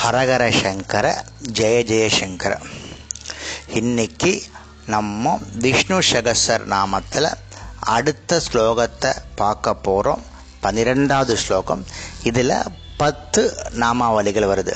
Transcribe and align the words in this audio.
ஹரஹர 0.00 0.44
சங்கர 0.60 1.06
ஜெய 1.52 1.76
ஜெயசங்கர 1.90 2.52
இன்னைக்கு 3.80 4.42
நம்ம 4.86 5.40
விஷ்ணு 5.64 5.98
சகசர் 6.10 6.64
நாமத்தில் 6.74 7.30
அடுத்த 7.94 8.40
ஸ்லோகத்தை 8.52 9.10
பார்க்க 9.34 9.74
போகிறோம் 9.74 10.22
பன்னிரெண்டாவது 10.60 11.36
ஸ்லோகம். 11.36 11.86
இதில் 12.22 12.54
பத்து 12.96 13.42
நாமாவளிகள் 13.74 14.50
வருது. 14.52 14.74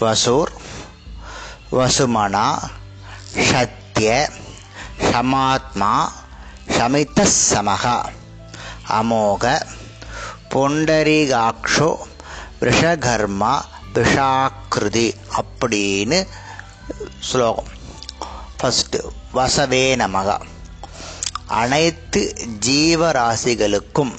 வசூர் 0.00 0.52
வசுமனா 1.72 2.46
சத்ய 3.50 4.28
சமாத்மா 5.10 5.94
சமித 6.76 7.26
சமகா 7.50 7.96
அமோக 8.98 9.44
பொண்டரிகாக்ஷோ 10.52 11.96
விஷகர்மா 12.60 13.60
விஷாக்கிருதி 13.94 15.12
அப்படின்னு 15.38 16.26
ஸ்லோகம். 17.20 17.66
ஃபஸ்ட்டு 18.62 19.08
வசவே 19.34 19.96
நமக. 19.96 20.40
அனைத்து 21.46 22.34
ஜீவராசிகளுக்கும் 22.66 24.12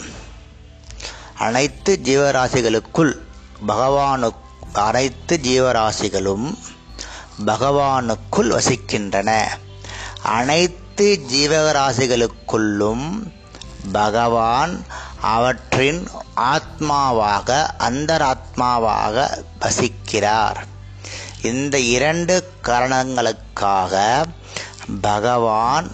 அனைத்து 1.38 2.00
ஜீவராசிகளுக்குள் 2.04 3.20
பகவானு 3.68 4.32
அனைத்து 4.74 5.40
ஜீவராசிகளும் 5.44 6.58
பகவானுக்குள் 7.46 8.36
வசிக்கின்றன. 8.36 9.48
அனைத்து 10.24 11.22
ஜீவராசிகளுக்குள்ளும் 11.32 13.32
பகவான் 13.92 14.86
அவற்றின் 15.32 16.02
ஆத்மாவாக 16.54 17.50
அந்தராத்மாவாக 17.90 19.26
வசிக்கிறார். 19.62 20.60
இந்த 21.42 21.80
இரண்டு 21.80 22.36
காரணங்களுக்காக 22.62 24.26
பகவான் 25.02 25.88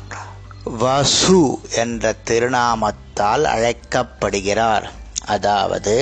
வசு 0.64 1.44
என்ற 1.84 2.14
திருநாமத்தால் 2.30 3.46
அழைக்கப்படுகிறார். 3.54 4.88
அதாவது 5.26 5.96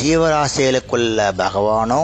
ஜீவராசிகளுக்குள்ள 0.00 1.18
பகவானோ 1.42 2.02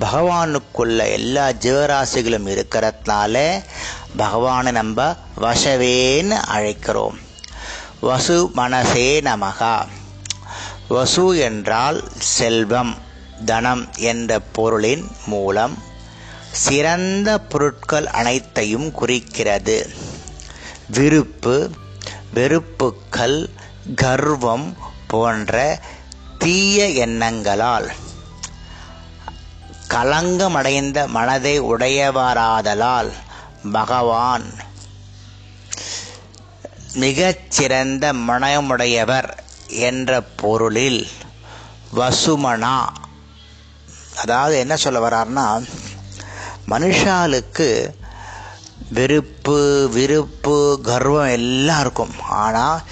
பகவானுக்குள்ள 0.00 0.98
எல்லா 1.10 1.44
ஜீவராசிகளும் 1.64 2.48
இருக்கிறதுனால 2.54 3.34
பகவானை 4.16 4.72
நம்ம 4.72 5.16
வசவேன்னு 5.40 6.36
அழைக்கிறோம். 6.54 7.18
வசு 8.00 8.50
மனசே 8.54 9.20
நமகா. 9.20 9.86
வசு 10.88 11.38
என்றால் 11.38 12.04
செல்வம் 12.18 12.94
தனம் 13.44 13.88
என்ற 13.96 14.40
பொருளின் 14.40 15.10
மூலம் 15.26 15.82
சிறந்த 16.50 17.38
பொருட்கள் 17.38 18.06
அனைத்தையும் 18.06 18.92
குறிக்கிறது. 18.92 19.90
விருப்பு 20.88 21.70
வெறுப்புக்கள் 22.34 23.50
கர்வம் 23.96 24.76
போன்ற 25.06 25.80
தீய 26.38 27.06
எண்ணங்களால் 27.06 27.90
கலங்கமடைந்த 29.88 31.06
மனதை 31.06 31.60
உடையவராதலால் 31.60 33.12
பகவான் 33.72 34.46
மிகச்சிறந்த 37.02 38.12
மனமுடையவர் 38.12 39.30
என்ற 39.88 40.20
பொருளில் 40.40 41.06
வசுமனா. 41.96 42.76
அதாவது 44.22 44.54
என்ன 44.58 44.76
சொல்ல 44.76 44.98
வர்றாருன்னா 45.08 45.46
மனுஷாளுக்கு 46.70 47.68
வெறுப்பு 48.96 49.88
விருப்பு 49.92 50.56
கர்வம் 50.82 51.32
எல்லாம் 51.38 51.80
இருக்கும். 51.80 52.14
ஆனால் 52.44 52.82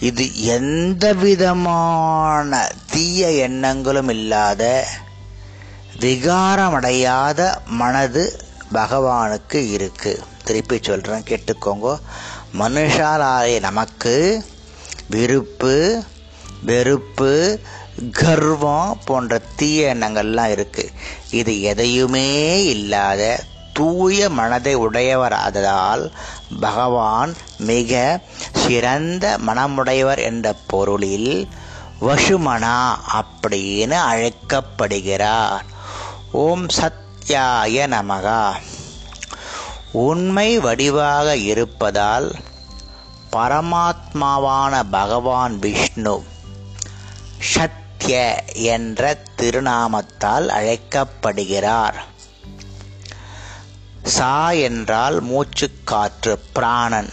இது 0.00 0.24
எந்த 0.56 1.04
விதமான 1.12 2.70
தீய 2.90 3.30
எண்ணங்களும் 3.46 4.08
இல்லாத 4.08 4.62
விகாரமடையாத 6.00 7.40
மனது 7.66 8.24
பகவானுக்கு 8.74 9.70
இருக்கு. 9.70 10.12
திருப்பி 10.44 10.78
சொல்கிறேன் 10.82 11.22
கேட்டுக்கோங்க. 11.22 11.98
மனுஷாலாய 12.58 13.60
நமக்கு 13.60 14.44
விருப்பு 15.10 16.02
வெறுப்பு 16.62 17.60
கர்வம் 18.12 18.98
போன்ற 19.04 19.40
தீய 19.56 19.94
எண்ணங்கள்லாம் 19.94 20.52
இருக்குது 20.54 20.92
இது 21.30 21.62
எதையுமே 21.62 22.28
இல்லாத 22.64 23.44
தூய 23.72 24.30
மனதை 24.30 24.76
உடையவராததால் 24.76 26.10
பகவான் 26.60 27.34
மிக 27.58 28.20
சிறந்த 28.52 29.38
மனமுடையவர் 29.46 30.18
என்ற 30.18 30.54
பொருளில் 30.66 31.48
வசுமனா 32.00 32.76
அப்படின்னு 33.12 33.96
அழைக்கப்படுகிறார். 34.10 35.64
ஓம் 36.32 36.66
சத் 36.66 37.02
சத்யாய 37.26 37.86
நமகா 37.86 38.54
உண்மை 39.92 40.58
வடிவாக 40.58 41.36
இருப்பதால் 41.36 42.34
பரமாத்மாவான 43.32 44.82
பகவான் 44.90 45.58
விஷ்ணு 45.58 46.24
சத்ய 47.54 48.38
என்ற 48.52 49.22
திருநாமத்தால் 49.36 50.46
அழைக்கப்படுகிறார். 50.48 52.04
சா 54.02 54.50
என்றால் 54.50 55.24
மூச்சுக்காற்று 55.24 56.38
பிராணன். 56.52 57.10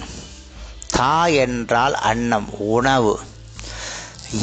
தா 0.91 1.25
என்றால் 1.25 1.93
அன்னம் 1.93 2.59
உணவு. 2.59 3.19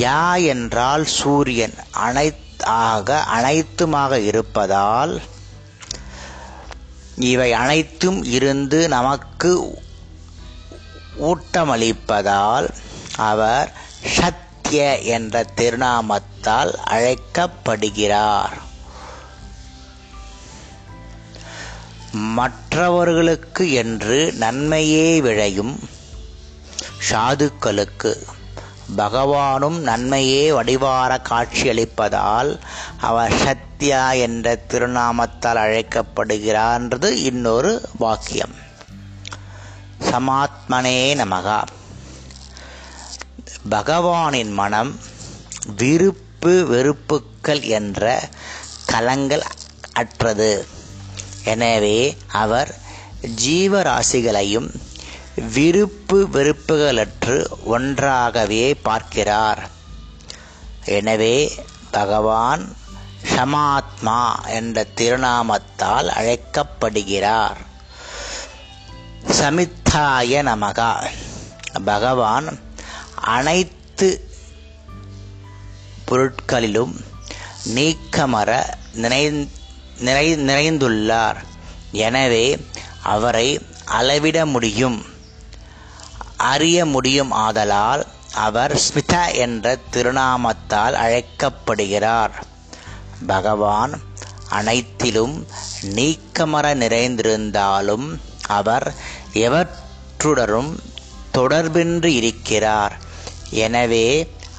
யா 0.01 0.47
என்றால் 0.47 1.07
சூரியன். 1.07 1.75
அனைத்தாக 1.97 3.19
அனைத்துமாக 3.37 4.25
இருப்பதால் 4.25 5.21
இவை 7.21 7.53
அனைத்தும் 7.53 8.25
இருந்து 8.25 8.89
நமக்கு 8.89 9.77
ஊட்டமளிப்பதால் 11.21 12.69
அவர் 13.17 13.73
சத்ய 14.17 15.03
என்ற 15.03 15.47
திருநாமத்தால் 15.57 16.73
அழைக்கப்படுகிறார். 16.73 18.57
மற்றவர்களுக்கு 22.13 23.73
என்று 23.73 24.33
நன்மையே 24.33 25.21
விழையும் 25.21 25.79
சாதுக்களுக்கு 27.11 28.27
பகவானும் 28.97 29.79
நன்மையே 29.79 30.53
வடிவார 30.53 31.21
காட்சியளிப்பதால் 31.29 32.61
அவர் 33.01 33.33
சத்யா 33.33 34.13
என்ற 34.13 34.61
திருநாமத்தால் 34.69 35.61
அழைக்கப்படுகிறான்றது 35.65 37.11
இன்னொரு 37.11 37.89
வாக்கியம். 37.99 38.55
சமாத்மனே 40.01 41.15
நமகா. 41.15 41.63
பகவானின் 43.71 44.53
மனம் 44.53 45.01
விருப்பு 45.77 46.67
வெறுப்புக்கள் 46.71 47.63
என்ற 47.63 48.29
கலங்கள் 48.87 49.43
அற்றது. 49.93 50.67
எனவே 51.45 52.17
அவர் 52.29 52.75
ஜீவராசிகளையும் 53.45 54.71
விருப்பு 55.55 56.29
வெறுப்புகளற்று 56.33 57.47
ஒன்றாகவே 57.65 58.75
பார்க்கிறார். 58.75 59.71
எனவே 60.85 61.65
பகவான் 61.91 62.77
சமாத்மா 63.37 64.21
என்ற 64.49 64.87
திருநாமத்தால் 64.97 66.09
அழைக்கப்படுகிறார். 66.19 67.59
சமித்தாய 69.39 70.43
நமகா. 70.51 70.93
பகவான் 71.85 72.59
அனைத்து 73.37 74.31
பொருட்களிலும் 76.09 76.95
நீக்கமர 77.75 78.51
நினை 78.93 79.23
நிறை 79.99 80.27
நிறைந்துள்ளார் 80.35 81.37
எனவே 81.93 82.67
அவரை 83.03 83.49
அளவிட 83.85 84.47
முடியும். 84.47 85.17
அறிய 86.53 86.79
முடியும் 86.95 87.33
ஆதலால் 87.47 88.03
அவர் 88.47 88.75
ஸ்மித 88.85 89.15
என்ற 89.45 89.67
திருநாமத்தால் 89.93 90.97
அழைக்கப்படுகிறார். 91.05 92.35
பகவான் 93.27 93.95
அனைத்திலும் 94.59 95.35
நீக்கமர 95.97 96.67
நிறைந்திருந்தாலும் 96.83 98.07
அவர் 98.59 98.87
எவற்றுடரும் 99.47 100.73
தொடர்பின்றி 101.37 102.13
இருக்கிறார். 102.21 102.95
எனவே 103.65 104.07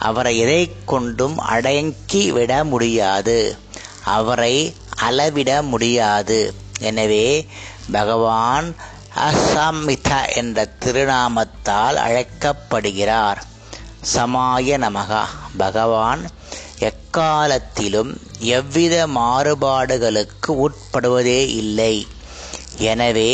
அவரை 0.07 0.33
எதை 0.43 0.61
கொண்டும் 0.91 1.37
அடங்கிவிட 1.55 2.51
முடியாது. 2.73 3.39
அவரை 4.17 4.55
அளவிட 5.07 5.51
முடியாது. 5.71 6.39
எனவே 6.89 7.25
பகவான் 7.91 8.67
அசமித 9.27 10.09
என்ற 10.35 10.67
திருநாமத்தால் 10.85 11.97
அழைக்கப்படுகிறார். 12.05 13.39
சமாய 14.03 14.77
நமகா. 14.77 15.23
பகவான் 15.57 16.21
எக்காலத்திலும் 16.79 18.11
எவ்வித 18.49 18.95
மாறுபாடுகளுக்கு 19.15 20.51
உட்படுவதே 20.65 21.41
இல்லை. 21.61 21.95
எனவே 22.83 23.31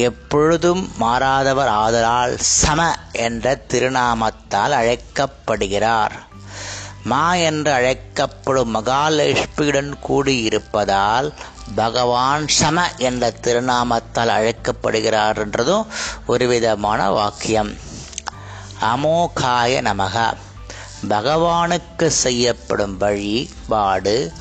எப்பொழுதும் 0.00 0.82
மாறாதவர் 1.00 1.70
ஆதலால் 1.76 2.34
சம 2.58 2.80
என்ற 3.26 3.46
திருநாமத்தால் 3.70 4.74
அழைக்கப்படுகிறார். 4.80 6.14
மா 7.04 7.34
என்று 7.34 7.70
அழைக்கப்படும் 7.72 8.72
மகாலட்சுமியுடன் 8.74 9.92
கூடியிருப்பதால் 10.08 11.28
பகவான் 11.74 12.48
சம 12.48 12.90
என்ற 12.98 13.32
திருநாமத்தால் 13.42 14.32
அழைக்கப்படுகிறார் 14.36 15.38
என்றதும் 15.38 15.86
ஒரு 16.26 16.46
விதமான 16.46 17.10
வாக்கியம். 17.10 17.72
அமோகாய 18.92 19.72
நமக. 19.90 20.16
பகவானுக்கு 21.08 22.06
செய்யப்படும் 22.06 22.96
வழிபாடு 22.96 24.32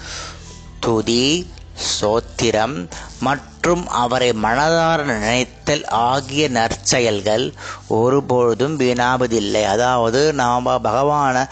துதி 0.79 1.53
சோத்திரம் 1.99 2.89
மற்றும் 3.19 3.87
அவரை 3.87 4.29
மனதார 4.43 5.03
நினைத்தல் 5.03 5.85
ஆகிய 5.85 6.49
நற்செயல்கள் 6.49 7.45
ஒருபொழுதும் 7.89 8.75
வீணாவதில்லை. 8.79 9.63
அதாவது 9.63 10.33
நாம் 10.33 10.63
பகவானை 10.63 11.43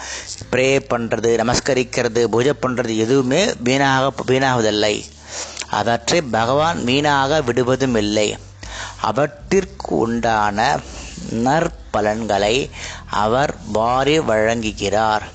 ப்ரே 0.52 0.70
பண்ணுறது 0.90 1.32
நமஸ்கரிக்கிறது 1.42 2.24
பூஜை 2.24 2.54
பண்ணுறது 2.62 2.96
எதுவுமே 2.96 3.54
வீணாக 3.64 4.12
வீணாவதில்லை. 4.28 4.96
அவற்றை 5.78 6.20
பகவான் 6.38 6.80
வீணாக 6.84 7.42
விடுவதும் 7.42 7.96
இல்லை 7.96 8.28
அவற்றிற்கு 9.02 9.92
உண்டான 9.96 10.60
நற்பலன்களை 11.46 12.56
அவர் 13.24 13.52
வாரி 13.72 14.16
வழங்குகிறார். 14.20 15.26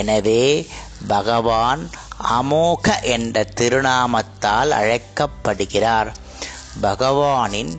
எனவே 0.00 0.42
பகவான் 1.06 1.82
அமோக 2.38 2.86
என்ற 3.14 3.36
திருநாமத்தால் 3.60 4.70
அழைக்கப்படுகிறார். 4.80 6.10
பகவானின் 6.82 7.72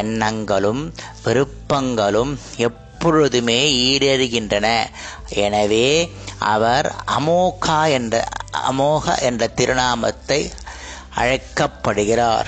எண்ணங்களும் 0.00 0.82
விருப்பங்களும் 1.24 2.32
எப்பொழுதுமே 2.68 3.60
ஈடேறுகின்றன. 3.88 4.66
எனவே 5.44 5.88
அவர் 6.54 6.86
அமோகா 7.18 7.80
என்ற 7.98 8.14
அமோக 8.70 9.14
என்ற 9.28 9.42
திருநாமத்தை 9.58 10.40
அழைக்கப்படுகிறார். 11.14 12.46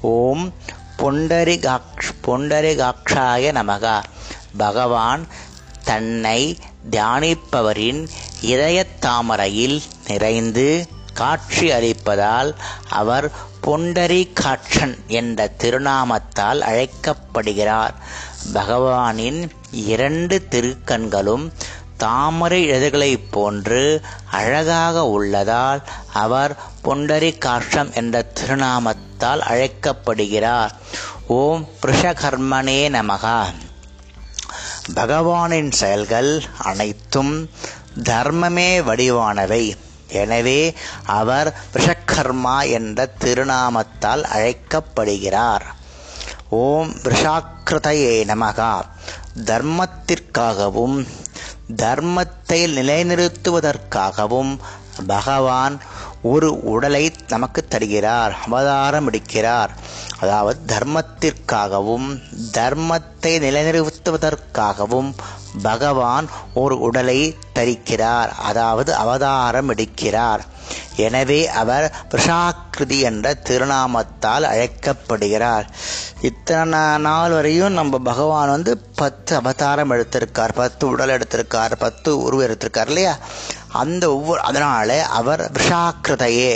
ஓம் 0.00 0.52
பொண்டரிகாக்ஷ் 0.98 2.10
பொண்டரிகாட்சாய 2.24 3.52
நமக. 3.52 4.02
பகவான் 4.56 5.26
தன்னை 5.84 6.58
தியானிப்பவரின் 6.90 8.08
இதய 8.40 8.86
தாமரையில் 9.00 9.82
நிறைந்து 10.08 10.86
காட்சி 11.14 11.70
அளிப்பதால் 11.70 12.54
அவர் 12.88 13.30
பொண்டரி 13.66 14.32
காட்சன் 14.32 14.98
என்ற 15.06 15.50
திருநாமத்தால் 15.58 16.60
அழைக்கப்படுகிறார். 16.60 17.94
பகவானின் 18.52 19.48
இரண்டு 19.70 20.46
திருக்கண்களும் 20.50 21.52
தாமரை 22.02 22.66
இதழ்களைப் 22.66 23.30
போன்று 23.30 24.02
அழகாக 24.30 25.04
உள்ளதால் 25.04 25.82
அவர் 26.12 26.56
பொண்டரி 26.84 27.38
காட்சம் 27.38 27.92
என்ற 27.92 28.26
திருநாமத்தால் 28.40 29.38
அழைக்கப்படுகிறார். 29.38 30.74
ஓம் 31.26 31.68
புருஷகர்மனே 31.82 32.88
நமகா. 32.88 33.44
பகவானின் 34.94 35.72
செயல்கள் 35.72 36.42
அனைத்தும் 36.58 37.50
தர்மமே 38.04 38.82
வடிவானவை. 38.82 39.74
எனவே 40.08 40.74
அவர் 41.06 41.54
விஷக்கர்மா 41.74 42.70
என்ற 42.70 43.10
திருநாமத்தால் 43.20 44.22
அழைக்கப்படுகிறார். 44.22 45.74
ஓம் 46.48 46.92
விஷாக்கிருதையே 46.92 48.24
நமகா. 48.24 48.80
தர்மத்திற்காகவும் 49.44 51.06
தர்மத்தை 51.76 52.60
நிலைநிறுத்துவதற்காகவும் 52.76 54.52
பகவான் 55.06 55.76
ஒரு 56.22 56.48
உடலை 56.64 57.04
நமக்கு 57.28 57.60
தருகிறார் 57.68 58.36
அவதாரம் 58.46 59.10
எடுக்கிறார். 59.10 59.72
அதாவது 60.18 60.58
தர்மத்திற்காகவும் 60.66 62.08
தர்மத்தை 62.52 63.32
நிலைநிறுத்துவதற்காகவும் 63.46 65.10
பகவான் 65.60 66.26
ஒரு 66.54 66.78
உடலை 66.78 67.36
தரிக்கிறார் 67.58 68.28
அதாவது 68.28 68.94
அவதாரம் 68.94 69.70
எடுக்கிறார். 69.74 70.42
எனவே 70.96 71.46
அவர் 71.48 71.86
விஷாக்கிருதி 72.10 72.98
என்ற 73.00 73.34
திருநாமத்தால் 73.48 74.44
அழைக்கப்படுகிறார். 74.50 75.66
இத்தனை 76.20 76.80
நாள் 76.98 77.30
வரையும் 77.30 77.72
நம்ம 77.72 77.98
பகவான் 77.98 78.48
வந்து 78.48 78.78
பத்து 78.78 79.36
அவதாரம் 79.36 79.90
எடுத்திருக்கார் 79.90 80.52
பத்து 80.52 80.88
உடல் 80.88 81.14
எடுத்திருக்கார் 81.16 81.74
பத்து 81.78 82.22
உருவம் 82.22 82.46
எடுத்திருக்கார் 82.46 82.86
இல்லையா? 82.86 83.14
அந்த 83.72 84.04
ஒவ்வொரு 84.14 84.40
அதனால 84.40 85.04
அவர் 85.04 85.50
விஷாக்கிருதையே 85.58 86.52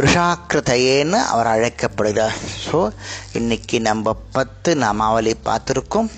விஷாக்கிருதையேன்னு 0.00 1.20
அவர் 1.32 1.46
அழைக்கப்படுகிறார். 1.46 2.38
ஸோ 2.66 2.90
இன்னைக்கு 3.32 3.80
நம்ம 3.80 4.16
பத்து 4.32 4.76
நாமாவளி 4.76 5.34
பார்த்துருக்கோம். 5.44 6.10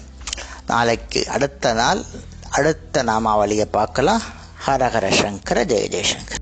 நாளைக்கு 0.72 1.20
அடுத்த 1.36 1.72
நாள் 1.80 2.02
அடுத்த 2.58 3.02
நாமாவளியை 3.04 3.66
பார்க்கலாம். 3.78 4.22
ஹரஹர 4.66 5.06
சங்கர 5.20 5.58
ஜெய 5.70 5.86
ஜெயசங்கர். 5.94 6.39